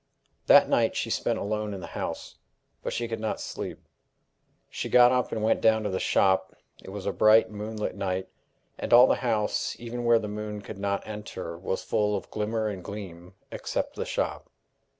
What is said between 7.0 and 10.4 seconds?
a bright, moonlit night, and all the house, even where the